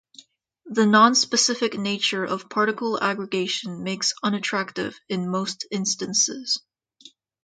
[0.65, 6.59] The nonspecific nature of particle aggregation makes unattractive in most instances.